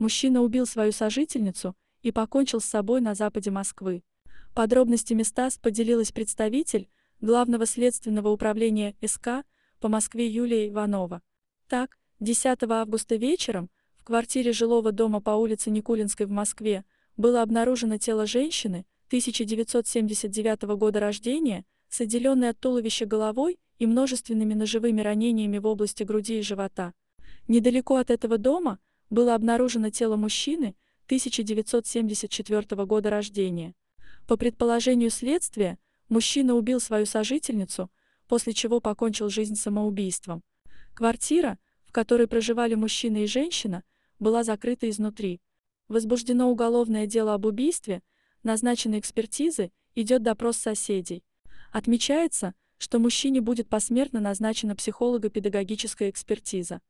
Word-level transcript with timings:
мужчина 0.00 0.42
убил 0.42 0.66
свою 0.66 0.90
сожительницу 0.90 1.76
и 2.02 2.10
покончил 2.10 2.60
с 2.60 2.64
собой 2.64 3.00
на 3.00 3.14
западе 3.14 3.50
Москвы. 3.50 4.02
Подробностями 4.54 5.22
СТАС 5.22 5.58
поделилась 5.58 6.10
представитель 6.10 6.88
Главного 7.20 7.66
следственного 7.66 8.30
управления 8.30 8.96
СК 9.04 9.44
по 9.78 9.88
Москве 9.88 10.26
Юлия 10.26 10.68
Иванова. 10.68 11.22
Так, 11.68 11.98
10 12.20 12.62
августа 12.62 13.16
вечером 13.16 13.70
в 13.98 14.04
квартире 14.04 14.52
жилого 14.52 14.90
дома 14.90 15.20
по 15.20 15.30
улице 15.30 15.70
Никулинской 15.70 16.26
в 16.26 16.30
Москве 16.30 16.84
было 17.16 17.42
обнаружено 17.42 17.98
тело 17.98 18.26
женщины 18.26 18.86
1979 19.08 20.62
года 20.76 21.00
рождения 21.00 21.64
с 21.90 22.00
отделенной 22.00 22.48
от 22.48 22.58
туловища 22.58 23.04
головой 23.04 23.58
и 23.78 23.86
множественными 23.86 24.54
ножевыми 24.54 25.00
ранениями 25.00 25.58
в 25.58 25.66
области 25.66 26.02
груди 26.02 26.38
и 26.38 26.42
живота. 26.42 26.94
Недалеко 27.48 27.96
от 27.96 28.10
этого 28.10 28.38
дома 28.38 28.78
было 29.10 29.34
обнаружено 29.34 29.90
тело 29.90 30.16
мужчины 30.16 30.76
1974 31.06 32.84
года 32.86 33.10
рождения. 33.10 33.74
По 34.26 34.36
предположению 34.36 35.10
следствия, 35.10 35.78
мужчина 36.08 36.54
убил 36.54 36.80
свою 36.80 37.04
сожительницу, 37.04 37.90
после 38.28 38.52
чего 38.52 38.80
покончил 38.80 39.28
жизнь 39.28 39.56
самоубийством. 39.56 40.42
Квартира, 40.94 41.58
в 41.84 41.92
которой 41.92 42.28
проживали 42.28 42.74
мужчина 42.74 43.24
и 43.24 43.26
женщина, 43.26 43.82
была 44.20 44.44
закрыта 44.44 44.88
изнутри. 44.88 45.40
Возбуждено 45.88 46.48
уголовное 46.48 47.06
дело 47.06 47.34
об 47.34 47.46
убийстве, 47.46 48.02
назначены 48.44 49.00
экспертизы, 49.00 49.72
идет 49.96 50.22
допрос 50.22 50.56
соседей. 50.56 51.24
Отмечается, 51.72 52.54
что 52.78 52.98
мужчине 53.00 53.40
будет 53.40 53.68
посмертно 53.68 54.20
назначена 54.20 54.76
психолого-педагогическая 54.76 56.08
экспертиза. 56.10 56.80